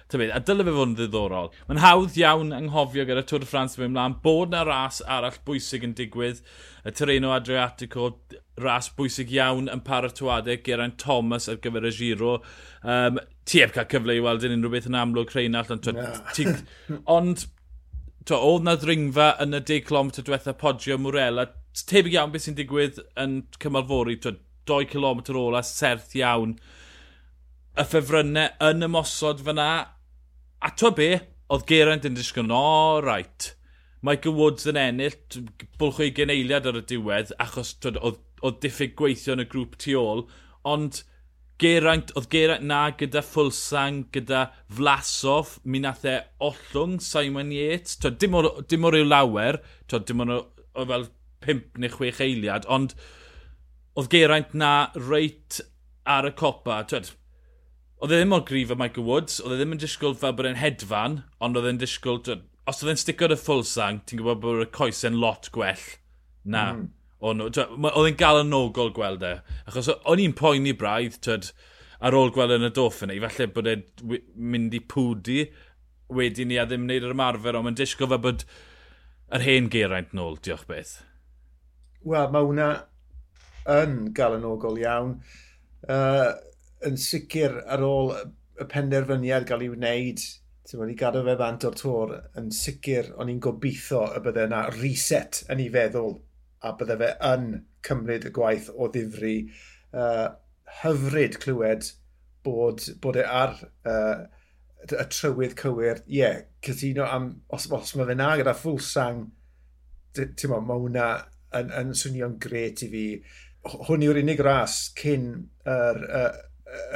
Tybyd, 0.07 0.31
a 0.31 0.39
dyle 0.39 0.63
fe 0.63 0.73
fod 0.75 0.91
yn 0.93 0.95
ddiddorol. 1.01 1.49
Mae'n 1.67 1.81
hawdd 1.83 2.17
iawn 2.21 2.53
anghofio 2.55 3.03
gyda 3.09 3.25
Tŵr 3.27 3.43
y 3.43 3.49
Ffrans 3.49 3.75
fe 3.75 3.89
ymlaen 3.89 4.15
bod 4.23 4.53
na 4.55 4.61
ras 4.67 5.01
arall 5.11 5.41
bwysig 5.49 5.83
yn 5.87 5.97
digwydd. 5.99 6.45
Y 6.87 6.93
Tereno 6.95 7.33
Adriatico, 7.35 8.13
ras 8.63 8.87
bwysig 8.95 9.35
iawn 9.35 9.67
yn 9.73 9.83
paratoadau 9.89 10.61
Geraint 10.69 10.95
Thomas 11.03 11.51
ar 11.51 11.59
gyfer 11.65 11.89
y 11.91 11.93
giro. 11.97 12.37
Um, 12.87 13.19
ti 13.51 13.65
eb 13.65 13.75
cael 13.75 13.91
cyfle 13.91 14.15
i 14.15 14.23
weld 14.23 14.47
yn 14.47 14.55
unrhyw 14.61 14.77
beth 14.77 14.87
yn 14.93 15.01
amlwg 15.01 15.35
rheinald. 15.35 15.75
Ond, 15.75 15.91
no. 15.99 17.03
ond 17.17 17.49
to, 18.31 18.39
oedd 18.39 18.67
na 18.69 18.77
ddringfa 18.79 19.33
yn 19.43 19.59
y 19.59 19.65
10 19.73 19.89
km 19.91 20.15
diwetha 20.21 20.55
podio 20.63 21.01
Mwrela. 21.03 21.49
Tebyg 21.83 22.15
iawn 22.15 22.31
beth 22.31 22.47
sy'n 22.47 22.61
digwydd 22.63 23.03
yn 23.19 23.41
cymalfori. 23.59 24.21
To, 24.23 24.37
2 24.67 24.87
km 24.91 25.27
ola, 25.35 25.63
serth 25.67 26.15
iawn. 26.19 26.57
Y 27.77 27.85
ffefrynnau 27.85 28.55
yn 28.71 28.87
ymosod 28.87 29.43
fyna, 29.47 29.69
A 30.65 30.71
to 30.81 30.93
be, 30.95 31.11
oedd 31.53 31.67
Geraint 31.69 32.07
yn 32.09 32.17
disgwyl, 32.17 32.53
o, 32.53 32.61
oh, 32.61 33.01
right. 33.05 33.53
Michael 34.07 34.37
Woods 34.39 34.69
yn 34.71 34.79
ennill, 34.81 35.19
bwlch 35.81 36.01
o'i 36.05 36.15
geneiliad 36.15 36.69
ar 36.69 36.79
y 36.81 36.85
diwedd, 36.87 37.35
achos 37.43 37.75
oedd, 37.87 38.01
oedd 38.45 38.63
diffyg 38.63 38.97
gweithio 38.99 39.37
yn 39.37 39.45
y 39.45 39.49
grŵp 39.51 39.77
tu 39.83 39.97
ôl, 40.01 40.27
ond 40.67 41.03
Geraint, 41.63 42.11
oedd 42.19 42.29
Geraint 42.33 42.67
na 42.69 42.83
gyda 43.01 43.23
Fulsang, 43.25 44.03
gyda 44.13 44.43
Vlasov, 44.77 45.55
mi 45.65 45.81
nath 45.81 46.05
e 46.05 46.19
Ollwng, 46.45 46.99
Simon 47.01 47.53
Yates, 47.55 47.97
twyd, 48.03 48.19
dim, 48.21 48.37
o, 48.37 48.43
dim 48.69 48.85
o'r 48.85 48.99
yw 48.99 49.07
lawer, 49.09 49.63
twyd, 49.89 50.05
dim 50.11 50.25
o'r 50.27 50.35
o 50.37 50.85
fel 50.91 51.07
5 51.47 51.81
neu 51.81 51.95
6 51.95 52.21
eiliad, 52.27 52.69
ond 52.69 52.93
oedd 53.97 54.11
Geraint 54.13 54.53
na 54.53 54.73
reit 54.99 55.63
ar 56.05 56.29
y 56.29 56.35
copa, 56.37 56.83
twyd, 56.91 57.09
Oedd 57.97 58.13
e 58.13 58.19
ddim 58.21 58.35
o'r 58.37 58.45
grif 58.49 58.73
o 58.73 58.77
Michael 58.77 59.07
Woods, 59.07 59.39
oedd 59.41 59.55
e 59.55 59.61
ddim 59.61 59.73
yn 59.77 59.81
disgwyl 59.81 60.17
fel 60.21 60.35
bod 60.37 60.49
e'n 60.51 60.61
hedfan, 60.61 61.23
ond 61.41 61.57
oedd 61.57 61.71
e'n 61.71 61.81
disgwyl... 61.81 62.21
Os 62.67 62.83
oedd 62.83 62.93
e'n 62.93 63.01
sticio 63.01 63.31
y 63.31 63.39
ffulsang, 63.39 64.03
ti'n 64.05 64.21
gwybod 64.21 64.43
bod 64.43 64.65
y 64.65 64.67
coesau'n 64.75 65.17
lot 65.23 65.49
gwell 65.55 65.85
na. 66.45 66.65
Mm. 66.75 66.91
Oedd 67.25 68.11
e'n 68.11 68.19
gael 68.21 68.43
yn 68.43 68.57
ogol 68.59 68.93
gweld 68.97 69.25
e. 69.25 69.37
Achos 69.71 69.89
o'n 69.97 70.21
i'n 70.21 70.35
poeni 70.37 70.75
braidd, 70.77 71.17
twyd, 71.25 71.49
ar 72.05 72.17
ôl 72.19 72.35
gweld 72.35 72.53
e 72.53 72.59
yn 72.61 72.69
y 72.69 72.73
doffin 72.77 73.15
ei, 73.15 73.23
falle 73.23 73.49
bod 73.55 73.71
e'n 73.71 73.85
mynd 74.37 74.77
i 74.77 74.83
pwdi 74.85 75.39
wedyn 76.13 76.51
ni 76.51 76.59
a 76.61 76.67
ddim 76.69 76.85
wneud 76.85 77.07
yr 77.07 77.15
ymarfer, 77.15 77.57
ond 77.57 77.67
mae'n 77.67 77.79
disgwyl 77.79 78.13
fel 78.13 78.23
bod 78.27 78.45
yr 79.35 79.47
hen 79.47 79.71
geraint 79.73 80.13
nôl, 80.15 80.37
diolch 80.43 80.67
beth. 80.69 80.99
Wel, 82.07 82.29
mae 82.35 82.45
hwnna 82.45 82.69
yn 83.73 83.97
gael 84.15 84.37
yn 84.37 84.47
ogol 84.47 84.79
iawn. 84.83 85.17
Uh, 85.87 86.35
yn 86.85 86.99
sicr 87.01 87.61
ar 87.73 87.85
ôl 87.87 88.13
y 88.17 88.67
penderfyniad 88.71 89.47
gael 89.49 89.65
ei 89.65 89.73
wneud, 89.73 90.23
ti'n 90.67 90.81
bod, 90.81 90.93
i 90.93 90.97
gadw 90.99 91.23
fe 91.27 91.37
bant 91.41 91.67
o'r 91.69 91.79
tor, 91.79 92.15
yn 92.39 92.51
sicr 92.55 93.13
o'n 93.17 93.31
i'n 93.33 93.43
gobeithio 93.43 94.03
y 94.17 94.23
bydde 94.25 94.47
yna 94.49 94.63
reset 94.77 95.43
yn 95.53 95.63
ei 95.65 95.71
feddwl 95.73 96.17
a 96.67 96.73
bydde 96.79 96.99
fe 97.03 97.13
yn 97.31 97.47
cymryd 97.87 98.27
y 98.29 98.33
gwaith 98.35 98.71
o 98.75 98.91
ddifri. 98.93 99.37
Uh, 99.97 100.35
hyfryd 100.83 101.39
clywed 101.43 101.91
bod, 102.47 102.83
bod 103.03 103.19
e 103.21 103.25
ar 103.25 103.55
uh, 103.89 104.27
y 104.87 105.07
trywydd 105.13 105.57
cywir. 105.59 106.03
Ie, 106.07 106.21
yeah, 106.21 106.43
cytuno 106.65 107.07
am, 107.11 107.31
os, 107.55 107.69
os 107.73 107.95
mae 107.97 108.09
fe 108.11 108.19
na 108.19 108.33
gyda 108.39 108.55
ffwl 108.57 108.81
sang, 108.83 109.25
ti'n 110.17 110.53
mo, 110.53 110.61
mae 110.65 110.83
hwnna 110.83 111.09
yn, 111.59 111.73
yn 111.81 111.95
swnio'n 111.97 112.39
gret 112.43 112.85
i 112.87 112.91
fi. 112.93 113.07
Hwn 113.67 114.05
yw'r 114.07 114.21
unig 114.23 114.43
ras 114.47 114.79
cyn 114.99 115.31
yr, 115.67 116.03
er, 116.03 116.05
uh, 116.07 116.45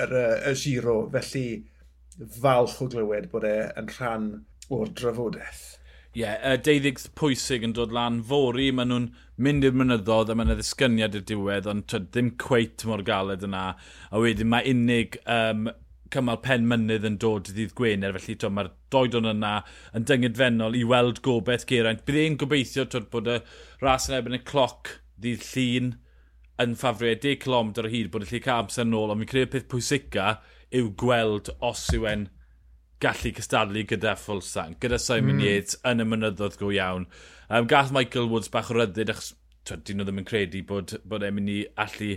yr, 0.05 0.17
y 0.51 0.55
giro, 0.63 1.03
felly 1.13 1.47
falch 2.41 2.81
o 2.83 2.89
glywed 2.93 3.31
bod 3.33 3.47
e 3.49 3.57
yn 3.81 3.91
rhan 3.97 4.31
o'r 4.71 4.91
drafodaeth. 4.97 5.67
Ie, 6.11 6.25
yeah, 6.25 6.41
y 6.43 6.59
deuddeg 6.67 6.99
pwysig 7.19 7.63
yn 7.63 7.75
dod 7.77 7.93
lan 7.95 8.17
fori, 8.27 8.73
maen 8.75 8.91
nhw'n 8.91 9.05
mynd 9.47 9.67
i'r 9.69 9.77
mynyddodd 9.79 10.33
a 10.33 10.35
maen 10.35 10.51
nhw'n 10.51 10.59
ddisgyniad 10.59 11.15
i'r 11.15 11.27
diwedd, 11.29 11.69
ond 11.71 11.87
tyd, 11.93 12.09
ddim 12.11 12.33
cweit 12.43 12.83
mor 12.89 13.05
galed 13.07 13.47
yna. 13.47 13.63
A 14.11 14.23
wedyn 14.23 14.51
mae 14.51 14.67
unig 14.73 15.21
um, 15.31 15.69
cymal 16.11 16.41
pen 16.43 16.67
mynydd 16.67 17.07
yn 17.07 17.21
dod 17.23 17.53
i 17.53 17.55
ddydd 17.55 17.77
Gwener, 17.79 18.19
felly 18.19 18.35
tyd, 18.35 18.51
mae'r 18.57 18.73
doedon 18.91 19.31
yna 19.37 19.53
yn 19.95 20.09
dyngedfennol 20.11 20.75
i 20.81 20.83
weld 20.91 21.23
gobeith 21.27 21.69
Geraint. 21.71 22.03
Bydd 22.09 22.23
e'n 22.25 22.39
gobeithio 22.43 22.89
tyd, 22.91 23.07
bod 23.15 23.31
y 23.31 23.39
ras 23.85 24.11
yn 24.11 24.19
ebyn 24.19 24.41
y 24.41 24.43
cloc 24.51 24.97
ddydd 25.23 25.47
llun, 25.53 25.93
yn 26.61 26.77
ffafrio 26.79 27.17
10 27.23 27.41
km 27.43 27.73
o 27.81 27.91
hyd 27.91 28.11
bod 28.13 28.27
y 28.27 28.31
lle 28.31 28.43
cael 28.45 28.65
amser 28.65 28.89
nôl, 28.89 29.13
ond 29.13 29.23
fi'n 29.23 29.31
credu 29.31 29.51
peth 29.55 29.69
pwysica 29.73 30.27
yw 30.77 30.93
gweld 31.01 31.51
os 31.67 31.87
yw 31.97 32.07
e'n 32.11 32.27
gallu 33.01 33.33
cystadlu 33.37 33.85
gyda 33.89 34.15
Fulsang, 34.21 34.77
gyda 34.83 34.99
Simon 35.01 35.39
mm. 35.39 35.45
Yates 35.47 35.79
yn 35.89 36.05
y 36.05 36.07
mynyddodd 36.09 36.59
go 36.61 36.71
iawn. 36.75 37.09
Um, 37.49 37.69
gath 37.71 37.95
Michael 37.97 38.29
Woods 38.33 38.53
bach 38.53 38.71
o 38.71 38.77
ryddid, 38.77 39.13
achos 39.13 39.33
dyn 39.71 40.01
nhw 40.01 40.09
ddim 40.09 40.21
yn 40.21 40.29
credu 40.29 40.63
bod, 40.69 40.99
bod 41.09 41.25
e'n 41.25 41.37
mynd 41.37 41.53
i 41.55 41.59
allu 41.81 42.13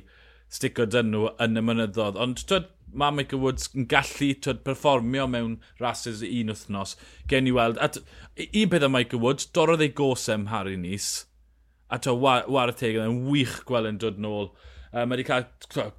stico 0.54 0.86
dyn 0.90 1.12
nhw 1.14 1.30
yn 1.44 1.60
y 1.60 1.66
mynyddodd. 1.66 2.20
Ond 2.20 2.44
twyd, 2.50 2.68
mae 2.92 3.16
Michael 3.16 3.42
Woods 3.46 3.72
yn 3.74 3.88
gallu 3.92 4.34
twyd, 4.44 4.64
performio 4.68 5.30
mewn 5.32 5.60
rhasys 5.80 6.24
un 6.28 6.52
wythnos. 6.52 6.98
Gen 7.32 7.48
i 7.48 7.56
weld, 7.56 7.80
at, 7.80 8.02
un 8.44 8.74
peth 8.74 8.88
am 8.90 8.98
Michael 8.98 9.24
Woods, 9.24 9.48
dorodd 9.56 9.86
ei 9.86 9.96
gosem 9.96 10.50
Harry 10.52 10.76
Nis. 10.76 11.14
Nice 11.14 11.33
A 11.94 12.00
to, 12.02 12.16
war, 12.18 12.46
war 12.50 12.72
y 12.72 12.78
teg, 12.78 12.98
yn 12.98 13.20
wych 13.28 13.60
gweld 13.70 13.92
yn 13.92 14.00
dod 14.02 14.18
nôl. 14.22 14.50
Um, 14.94 15.10
mae 15.10 15.18
wedi 15.18 15.28
cael 15.28 15.46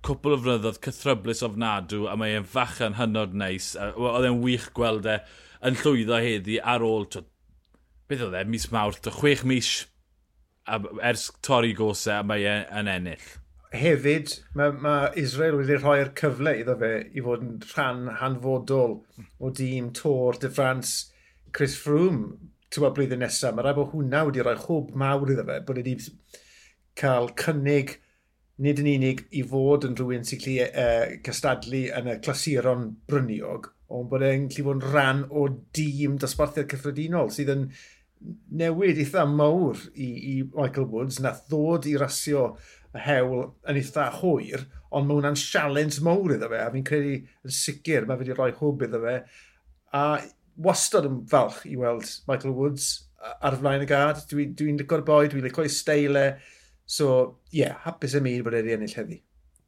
cwpl 0.07 0.37
o 0.37 0.41
flynyddoedd 0.43 0.81
cythryblus 0.83 1.43
ofnadw, 1.47 2.09
a 2.11 2.17
mae 2.19 2.35
e'n 2.39 2.47
fach 2.51 2.81
yn 2.83 2.99
hynod 2.99 3.35
neis. 3.39 3.73
Oedd 3.79 4.27
e'n 4.27 4.43
wych 4.43 4.69
gweld 4.75 5.07
e 5.11 5.21
yn 5.67 5.79
llwyddo 5.81 6.19
heddi 6.23 6.59
ar 6.75 6.85
ôl, 6.87 7.07
to, 7.11 7.25
beth 8.11 8.27
oedd 8.27 8.37
e, 8.39 8.45
mis 8.51 8.69
mawrth, 8.75 9.01
to, 9.07 9.15
chwech 9.15 9.43
mis 9.49 9.71
a, 10.67 10.79
ers 11.11 11.29
torri 11.47 11.75
gosau, 11.79 12.21
a 12.21 12.27
mae 12.27 12.47
e'n 12.51 12.91
ennill. 12.91 13.27
Hefyd, 13.75 14.37
mae, 14.55 14.75
mae 14.85 15.11
Israel 15.19 15.59
wedi 15.59 15.79
rhoi'r 15.81 16.13
cyfle 16.19 16.55
iddo 16.61 16.77
fe 16.79 16.93
i 17.11 17.23
fod 17.25 17.43
yn 17.43 17.57
rhan 17.73 18.05
hanfodol 18.21 19.01
o 19.43 19.51
dîm 19.51 19.91
Tôr 19.99 20.39
de 20.43 20.51
France. 20.51 21.11
Chris 21.55 21.75
Froome 21.79 22.53
tywa 22.75 22.91
blwyddyn 22.95 23.23
nesaf, 23.25 23.55
mae 23.55 23.67
rai 23.67 23.77
bod 23.77 23.93
hwnna 23.93 24.25
wedi 24.29 24.43
rhoi 24.43 24.57
chwb 24.61 24.95
mawr 25.01 25.35
iddo 25.35 25.47
fe, 25.49 25.61
bod 25.67 25.81
wedi 25.81 25.97
cael 26.99 27.31
cynnig 27.41 27.97
nid 28.65 28.81
yn 28.83 28.91
unig 28.93 29.25
i 29.35 29.43
fod 29.51 29.87
yn 29.89 29.97
rhywun 29.99 30.27
sy'n 30.27 30.43
gallu 30.45 30.69
uh, 30.69 31.17
cystadlu 31.27 31.83
yn 31.99 32.11
y 32.13 32.19
clasuron 32.23 32.87
bryniog, 33.11 33.71
ond 33.95 34.11
bod 34.11 34.23
e'n 34.27 34.47
gallu 34.51 34.69
bod 34.69 34.79
yn 34.79 34.87
rhan 34.93 35.25
o 35.31 35.49
dîm 35.77 36.19
dosbarthiad 36.23 36.71
cyffredinol 36.71 37.33
sydd 37.35 37.51
yn 37.55 37.67
newid 38.61 39.01
eitha 39.03 39.25
mawr 39.29 39.81
i, 39.95 40.07
i 40.07 40.37
Michael 40.55 40.89
Woods. 40.93 41.21
Na 41.21 41.35
ddod 41.49 41.89
i 41.91 41.97
rasio 42.01 42.47
y 42.95 43.03
hewl 43.05 43.51
yn 43.69 43.81
eitha 43.81 44.07
hwyr, 44.21 44.65
ond 44.95 45.09
mae 45.09 45.19
hwnna'n 45.19 45.39
sialens 45.39 45.99
mawr 46.07 46.37
iddo 46.37 46.49
fe, 46.53 46.63
a 46.63 46.71
fi'n 46.73 46.87
credu 46.87 47.17
yn 47.19 47.59
sicr 47.59 48.07
mae 48.07 48.21
wedi 48.21 48.37
rhoi 48.37 48.53
hwb 48.61 48.87
iddo 48.87 49.03
fe, 49.03 49.19
a 49.99 50.05
wastad 50.57 51.09
yn 51.09 51.23
falch 51.31 51.65
i 51.69 51.77
weld 51.81 52.07
Michael 52.29 52.55
Woods 52.57 53.09
ar 53.41 53.57
flaen 53.61 53.85
y 53.85 53.89
gad. 53.89 54.21
Dwi'n 54.31 54.53
dwi, 54.55 54.73
dwi 54.75 54.83
licor 54.83 55.05
boi, 55.07 55.29
dwi'n 55.31 55.47
licor 55.47 55.69
steile. 55.73 56.27
So, 56.85 57.39
ie, 57.53 57.65
yeah, 57.65 57.79
hapus 57.87 58.17
am 58.19 58.29
un 58.29 58.45
bod 58.45 58.57
e 58.57 58.61
wedi 58.63 58.77
ennill 58.77 58.99
heddi. 58.99 59.21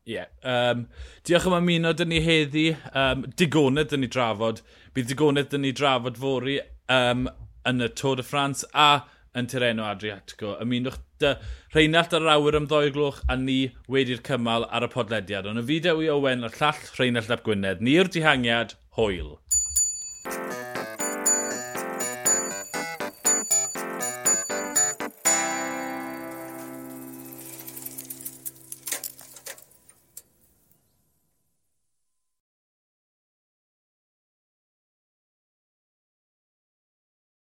Ie. 0.06 0.18
Yeah. 0.18 0.30
Um, 0.46 0.86
diolch 1.26 1.48
am 1.48 1.58
ymuno 1.58 1.94
dyn 1.96 2.12
ni 2.12 2.22
heddi. 2.22 2.68
Um, 2.92 3.26
digonedd 3.40 3.90
dyn 3.92 4.04
ni 4.04 4.10
drafod. 4.12 4.62
Bydd 4.94 5.10
digonedd 5.12 5.50
dyn 5.54 5.64
ni 5.66 5.74
drafod 5.76 6.20
fori 6.20 6.60
um, 6.92 7.26
yn 7.66 7.82
y 7.82 7.90
Tôr 7.98 8.20
de 8.20 8.26
France 8.26 8.68
a 8.72 9.06
yn 9.36 9.48
Tireno 9.50 9.84
Adriatico. 9.88 10.54
Ymunwch 10.62 11.00
dy 11.20 11.34
Rheinald 11.74 12.14
ar 12.16 12.30
awyr 12.36 12.56
am 12.60 12.68
ddoi 12.70 12.92
gloch 12.94 13.22
a 13.28 13.36
ni 13.40 13.58
wedi'r 13.92 14.22
cymal 14.24 14.68
ar 14.70 14.86
y 14.86 14.92
podlediad. 14.92 15.48
Ond 15.50 15.64
y 15.64 15.66
fideo 15.72 16.00
i 16.04 16.10
Owen 16.12 16.46
a'r 16.46 16.56
llall 16.60 16.88
Rheinald 16.96 17.32
Ap 17.34 17.44
Gwynedd. 17.48 17.84
Ni'r 17.84 18.12
dihangiad, 18.12 18.76
hwyl. 18.96 19.36